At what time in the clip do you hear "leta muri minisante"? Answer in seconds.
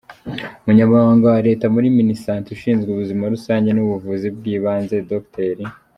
1.47-2.47